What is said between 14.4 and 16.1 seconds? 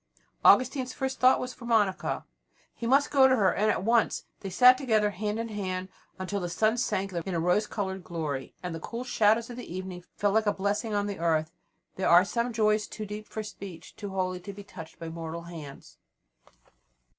be touched by mortal hands.